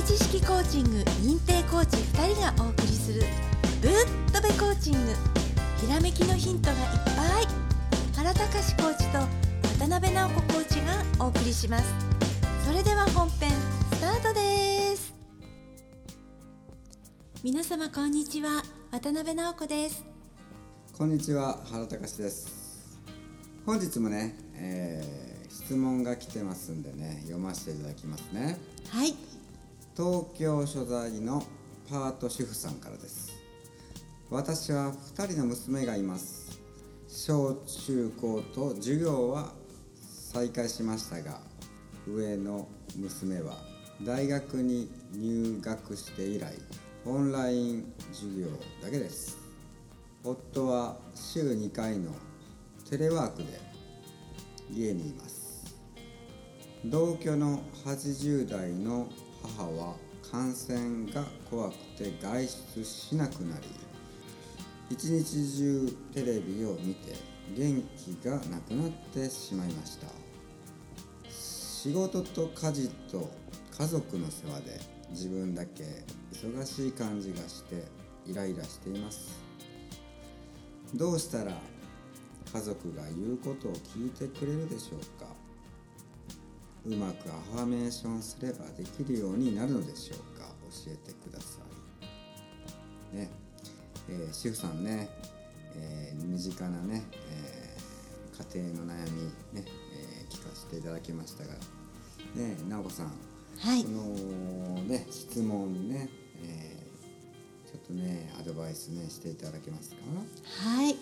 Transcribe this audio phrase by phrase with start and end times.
[0.00, 3.20] べ知識コーチング認定コーチ2人がお送りする
[3.82, 3.92] ぶっ
[4.32, 4.98] とべコーチング。
[5.78, 7.46] ひらめきのヒントがいっぱい。
[8.16, 9.18] 原隆コーチと
[9.78, 10.76] 渡辺直子コーチ
[11.18, 11.84] がお送りします。
[12.64, 13.50] それでは本編
[13.92, 15.14] スタートです。
[17.42, 18.62] 皆様こんにちは。
[18.92, 20.04] 渡辺直子です。
[20.96, 21.60] こんにちは。
[21.70, 22.98] 原隆です。
[23.66, 28.58] 本日もね、えー、質問が来てますんでね読ませていただきますね。
[28.88, 29.29] はい
[30.00, 31.42] 東京所在の
[31.90, 33.34] パート主婦さんからです。
[34.30, 36.58] 私は2人の娘がいます。
[37.06, 39.52] 小中高と授業は
[40.32, 41.40] 再開しましたが
[42.08, 43.58] 上の娘は
[44.02, 46.54] 大学に入学して以来
[47.04, 48.46] オンライン授業
[48.82, 49.36] だけです。
[50.24, 52.12] 夫は週2回の
[52.88, 53.60] テレワークで
[54.72, 55.76] 家にいます。
[56.86, 59.06] 同居の80代の
[59.42, 59.94] 母は
[60.30, 63.66] 感染が怖くて外出しなくなり
[64.90, 67.14] 一日中テレビを見て
[67.56, 70.06] 元気がなくなってしまいました。
[71.28, 73.30] 仕事と家事と
[73.78, 77.84] 家族の世話で自分だけ忙しい感じがして
[78.26, 79.40] イライラしています。
[80.94, 81.56] どうしたら
[82.52, 85.39] 家族が言うことを聞いてくれるでしょうか？
[86.86, 90.46] うまくアファメーションすればできるようになるのでしょうか？
[90.86, 91.58] 教えてくださ
[93.12, 93.16] い。
[93.16, 93.30] ね。
[94.08, 95.08] えー、主婦さんね、
[95.76, 99.22] えー、身近なね、えー、家庭の悩み
[99.60, 99.64] ね、
[99.94, 101.52] え聞かせていただきましたが
[102.34, 103.12] ね直子さん
[103.58, 103.84] はい。
[103.84, 106.08] このね質問ね、
[106.42, 106.86] え
[107.70, 109.96] ちょっとねアドバイスねしていただけますか？
[110.64, 110.96] はい。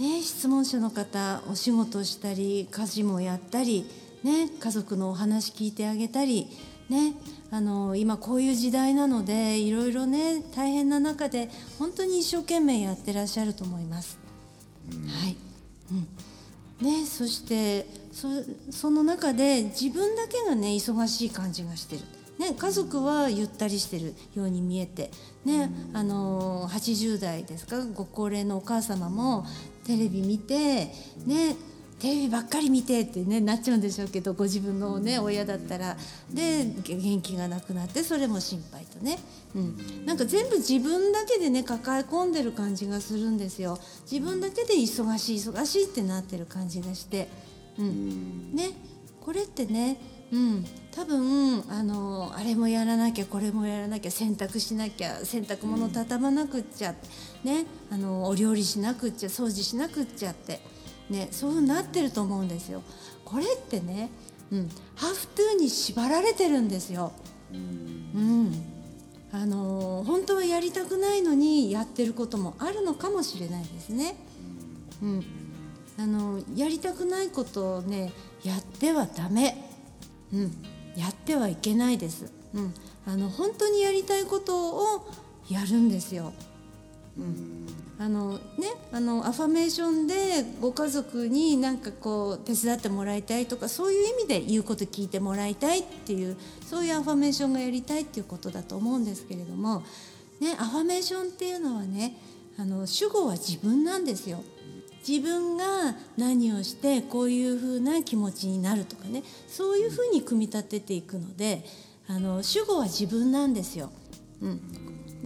[0.00, 3.86] ね質問者の方お仕事したり家事もやったり
[4.22, 6.48] ね家族のお話聞いてあげたり
[6.88, 7.14] ね
[7.50, 11.48] あの今こういう時代なのでいろいろね大変な中で
[11.78, 14.18] 本当に一生懸命やってらっしゃると思います。
[14.88, 15.36] はい、
[15.92, 16.08] うん
[16.80, 18.28] ね、そしてそ
[18.70, 22.02] その中で自分だけがね忙しい感じがしてる。
[22.38, 25.10] ね、家族はゆったりしてるように見えて、
[25.44, 29.44] ねあの80代ですかご高齢のお母様も
[29.84, 30.86] テレビ見て、
[31.26, 31.54] ね、
[32.00, 35.96] テレビばっかり見てってねなっちゃうんでしょうけどご自分のね親だったら。
[36.32, 39.18] で元気がなくなってそれも心配とね、
[39.54, 43.78] うん、なんか全部自分だけでね抱え込んでる感じがするんですよ。
[44.10, 47.28] 自分だけで忙しい忙しいってなってる感じがして、
[47.78, 48.70] うん、ね。
[49.20, 49.98] これってね
[50.32, 56.94] うん、多分あのあれもやらなきゃこれもやらなきゃ洗濯しなきゃ洗濯物畳まなくっちゃ、
[57.42, 60.60] ね、あのお料理しなくっちゃ掃除しなくっちゃって
[61.10, 62.82] ね、そうなってると思うんですよ。
[63.24, 64.10] これってね、
[64.50, 67.12] うん、ハーフトゥーに縛られてるんですよ。
[67.52, 68.52] うん、
[69.32, 74.16] あの本当はやりたくないのにやってることもあるのかもしれないですね。
[75.02, 75.24] うん、
[75.98, 78.12] あのやりたくないことをね
[78.44, 79.66] やってはダメ。
[80.32, 80.42] うん、
[80.96, 82.32] やってはいけないです。
[82.54, 82.74] うん、
[83.06, 85.10] あの本当にやりたいことを
[85.48, 86.32] やるんですよ。
[87.98, 88.40] あのね、
[88.92, 90.14] あのアファメーションで
[90.58, 99.82] ご家族になんかこう手伝ってもらいたいとかそういう意味で言うこと聞いてもらいたいっていうそういうアファメーションがやりたいっていうことだと思うんですけれども、
[100.40, 102.16] ね、アファメーションっていうのはね
[102.58, 104.42] あの主語は自分なんですよ。
[105.06, 111.64] 自分が何をしてこういうふうな気持ちになるとかねそういうふうに組み立てていくので
[112.06, 113.90] あの主語は自分なんですよ。
[114.42, 114.60] うん、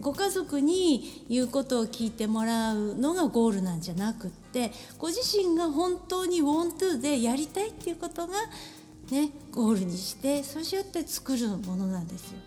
[0.00, 8.34] ご家族に言うことを聞いてもらうのがゴールなんじゃなくってご自身が本当に want でやりたいっていうことが、
[9.10, 12.38] ね、ゴールにしてそうしやって作るものなんですよ。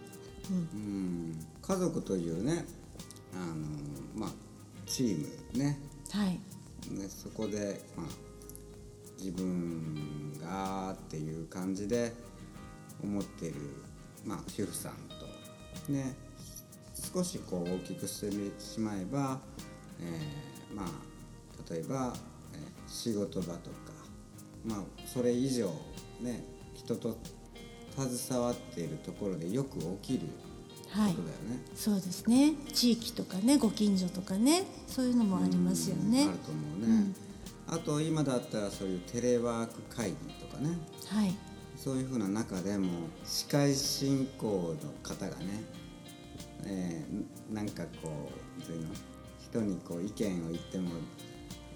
[0.51, 1.45] うん、うん。
[1.61, 2.65] 家族というね
[3.33, 3.55] あの、
[4.15, 4.29] まあ、
[4.85, 5.79] チームね,、
[6.11, 6.39] はい、
[6.93, 8.05] ねそこで、まあ、
[9.17, 12.13] 自分がっていう感じで
[13.03, 13.55] 思ってる、
[14.25, 14.93] まあ、主婦さん
[15.85, 16.15] とね
[17.17, 18.31] 少しこう大きくして
[18.63, 19.39] しまえば、
[19.99, 22.13] えー、まあ例えば、
[22.53, 23.75] えー、仕事場とか
[24.63, 25.71] まあそれ以上
[26.21, 27.17] ね人と
[27.97, 32.53] 携わっているところでよく起きることだよね、はい、そうですね。
[32.71, 36.25] 地域とかねご近所とかねそういうのもありますよね。
[36.29, 37.13] あると思うね、
[37.67, 40.77] うん、あと今だったらそういうテレワーク会議とかね、
[41.07, 41.35] はい、
[41.75, 42.89] そういうふうな中でも
[43.25, 45.63] 司会進行の方がね
[46.65, 48.89] えー、なんかこうそういうの
[49.39, 50.89] 人にこう意見を言っても、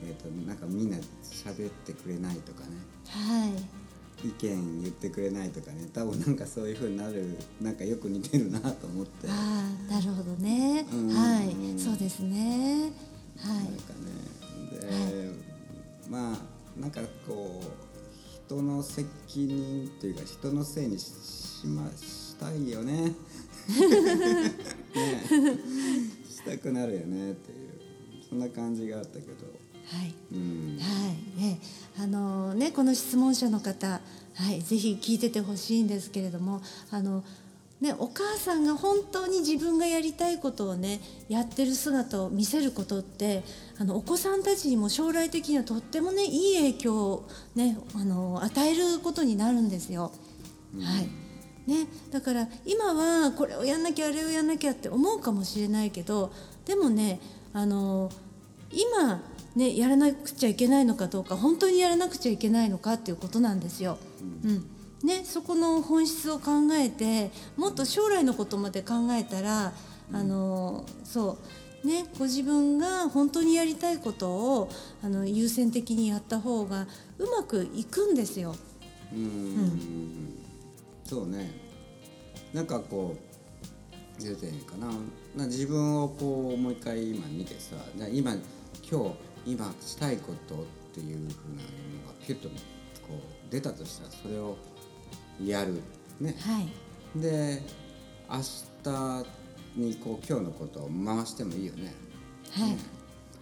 [0.03, 2.69] えーと、なんかみんな喋ってくれないとかね、
[3.07, 4.27] はい。
[4.27, 5.87] 意見言ってくれないとかね。
[5.93, 9.27] 多分なんかそういうふうになるなんかよく似てるなと思って。
[9.27, 11.09] なんかああなるほどね、うん。
[11.09, 11.79] はい。
[11.79, 12.91] そうですね。
[13.37, 13.63] はい。
[13.63, 13.79] ね
[14.79, 15.31] で、
[16.09, 17.91] まあなんかこう
[18.45, 21.05] 人の責任っていうか人のせいにし
[21.61, 23.11] しましたいよねね
[26.29, 27.71] したくなるよねっていう
[28.27, 29.25] そんな感じがあったけど。
[29.85, 30.13] はい。
[30.33, 30.77] うん。
[30.79, 30.85] は
[31.39, 31.41] い。
[31.41, 31.59] ね。
[31.99, 33.99] あのねこの質問者の方
[34.35, 37.23] はいぜひ聞いててほしいんですけれどもあの
[37.81, 43.43] ねお母さんが本当に自分がやりたいことをねやってる姿を見せることって
[43.77, 50.11] あのお子さんたちにも将来的にはとってもねいい影響をねあの与えることになるんですよ。
[50.79, 51.20] はい
[51.71, 56.33] ね、だから今はこれをやんなきゃあれをやんなきゃって思うかもしれないけど
[56.65, 57.21] でもね
[57.53, 58.11] あの
[58.69, 59.21] 今
[59.55, 63.97] ねやらなくちゃいけないのかどうか本当にやらなくちゃいけないのかっていうことなんですよ。
[64.43, 64.65] うん。
[65.07, 69.71] ね、そこの本質を考えてもっと将来のことまで考えたら、
[70.11, 71.37] あのそ
[71.83, 71.87] う。
[71.87, 74.69] ね、ご自分が本当にやりたいことを
[75.01, 76.85] あの優先的にやった方が
[77.17, 78.55] うまくいくんですよ。
[79.13, 80.41] うん
[81.11, 81.51] そうね。
[82.53, 83.17] なんかこ
[84.17, 84.87] う言うてんかな。
[85.35, 88.31] な自分をこうもう一回今見てさな今
[88.89, 89.09] 今
[89.45, 90.57] 日今したいことっ
[90.93, 92.55] ていうふうなのがピュッとこ
[93.49, 94.55] う出たとしたらそれを
[95.43, 95.81] やる。
[96.21, 96.33] ね。
[96.39, 97.19] はい。
[97.19, 97.61] で
[98.29, 98.37] 明
[98.85, 99.25] 日
[99.75, 101.93] にこう今日のことを回してもいいよね。
[102.51, 102.77] はい、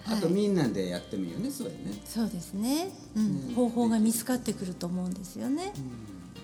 [0.07, 0.33] あとはい。
[0.33, 1.77] みんなでやってもいいよねそれね。
[2.04, 3.50] そうですね、うん。
[3.50, 3.54] ね。
[3.54, 5.72] 方法が見つかってくると思うんですよね。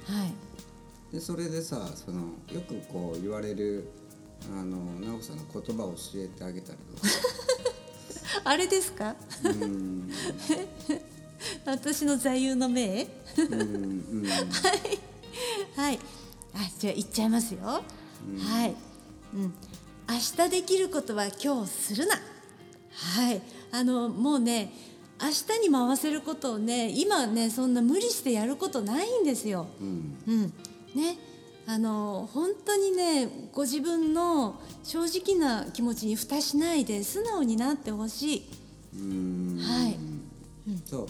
[0.06, 0.31] はい、
[1.12, 2.22] でそれでさその
[2.52, 3.88] よくこう言われる
[4.52, 7.07] あの直子さんの言葉を教えてあげたりとか。
[8.44, 9.16] あれですか？
[9.44, 10.12] うん。
[11.66, 13.07] 私の座右の銘？
[13.38, 13.66] うんう
[14.24, 14.25] ん。
[15.75, 16.00] はい。
[16.54, 17.81] あじゃあ言っちゃいますよ、は
[18.66, 18.75] い、
[19.34, 19.54] うん、
[20.10, 20.16] 明
[20.46, 22.16] 日できることは今日するな。
[22.92, 23.42] はい。
[23.72, 24.72] あのもうね
[25.22, 25.28] 明
[25.60, 29.68] 日に回せることをね今ねそんな無理してやることないんですよ。
[29.81, 30.18] うん。
[30.28, 30.54] うん、
[30.95, 31.18] ね
[31.68, 38.44] あの本当にねご自分の正直な気持ちに蓋しないで素直になってほしい。
[38.95, 39.59] うん。
[39.59, 39.97] はい。
[40.86, 41.07] そう。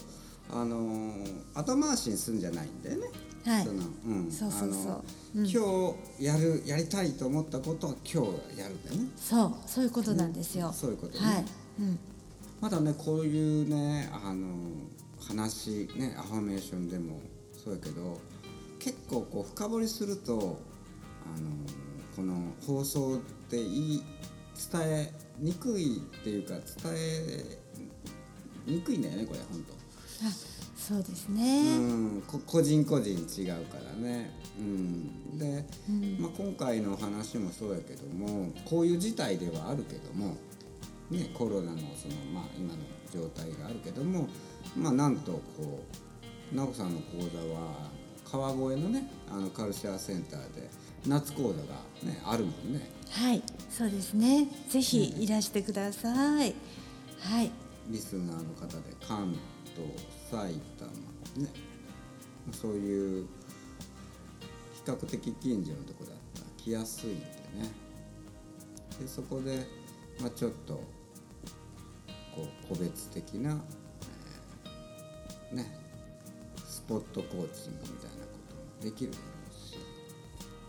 [0.52, 3.08] あのー後回しにするんじゃないんだよね。
[3.46, 3.64] はい。
[3.66, 5.04] そのうん、そうそうそ
[5.36, 5.40] う。
[5.40, 5.50] うん。
[5.50, 9.10] 今日やるやりたいと思ったことは今日やるんだよね。
[9.18, 9.54] そう。
[9.68, 10.72] そういうことなんですよ。
[10.72, 11.20] そういうことね。
[11.20, 11.46] はい。
[11.82, 12.00] うん。
[12.62, 14.48] まだねこういうねあの
[15.20, 17.20] 話ねアファメーションでも
[17.64, 18.20] そうやけど
[18.86, 20.60] 結構こう深掘りすると
[21.26, 21.50] あの
[22.16, 23.18] この放送っ
[23.50, 24.04] て言い
[24.72, 27.58] 伝えにくいっていうか伝え
[28.68, 29.66] にくいんだよねこれ本
[30.24, 30.32] あ
[30.78, 31.34] そうです当。
[31.34, 31.78] ね。
[31.78, 31.82] う
[32.20, 34.30] んこ個人個人違うからね。
[34.60, 40.38] うん、で、うんまあ、今回の話もそうやけどもこういう事態ではあるけども、
[41.10, 42.80] ね、コロナのその、まあ、今の
[43.12, 44.30] 状態があるけども、
[44.78, 45.84] まあ、なんとこ
[46.54, 47.90] う直子さんの講座は
[48.30, 50.70] 川越のねあのカルチャーセンターで
[51.08, 52.90] 夏講座が、ね、あるもんね。
[53.10, 54.48] はいそうですね。
[54.70, 56.10] ぜひいらしてくださ
[56.44, 56.56] い。
[57.20, 57.52] はい。
[57.88, 59.36] リスナーの方で関
[59.76, 59.88] 東
[60.30, 60.92] 埼玉
[61.46, 61.52] ね。
[62.52, 67.72] そういう比較的近所のとこだったら来やすいんでね。
[69.00, 69.66] でそこで、
[70.20, 70.74] まあ、ちょっと
[72.36, 73.60] こう個別的な、
[75.54, 75.85] えーねス
[76.88, 79.12] ポットコーチングみたいなこともできる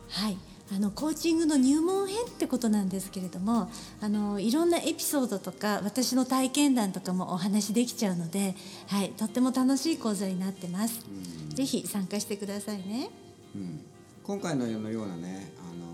[0.09, 0.39] はい。
[0.75, 3.71] あのコーチングの入門編ってことなんですけれども
[4.01, 8.57] あのいろんなエピソードとか私の体験談とかもお話できちゃうので、
[8.89, 11.05] はい、とっても楽しい講座になってます。
[11.51, 13.11] ぜひ参加してくださいね。
[13.55, 13.81] うん、
[14.25, 15.87] 今回のようなねあの、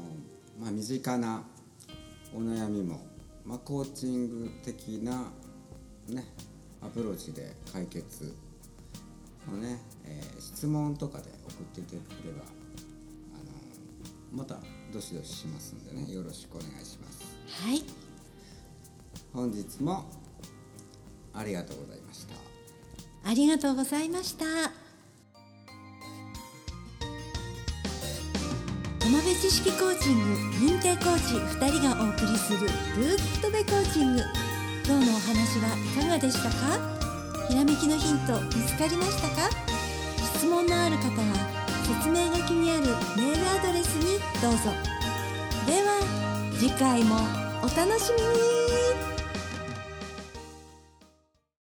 [0.59, 1.43] まあ、身近な
[2.35, 2.99] お悩みも、
[3.45, 5.31] まあ、コーチング的な、
[6.09, 6.25] ね、
[6.81, 8.35] アプローチで解決
[9.53, 12.43] をね、えー質問とかで送っていただければ
[13.35, 13.53] あの
[14.33, 14.59] また
[14.93, 17.23] どしどししますんでねよろしくお願いします。
[17.65, 17.83] はい、
[19.33, 20.05] 本日も
[21.33, 22.35] ありがとうございました。
[23.25, 24.45] ありがとうございました。
[29.05, 34.23] 浜辺知識コーチング認定コーチ2人がお送りするルーッとべコーチング。
[34.87, 37.47] 今日のお話はいかがでしたか？
[37.49, 39.72] ひらめきのヒント見つかりましたか？
[40.43, 41.13] 質問のある方は
[41.85, 42.83] 説明書きにある
[43.17, 44.73] メールアドレスにどうぞ。
[45.69, 46.01] では
[46.59, 47.15] 次回も
[47.63, 48.23] お楽しみ
[48.57, 48.62] に。